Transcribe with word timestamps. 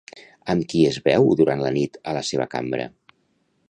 Amb 0.53 0.65
qui 0.71 0.81
es 0.93 0.97
veu 1.09 1.29
durant 1.43 1.63
la 1.67 1.73
nit 1.79 2.03
a 2.13 2.19
la 2.19 2.25
seva 2.35 2.53
cambra? 2.57 2.93